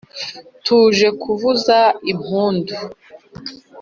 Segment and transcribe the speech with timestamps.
[0.65, 1.77] tuje kuvuza
[2.11, 2.75] impundu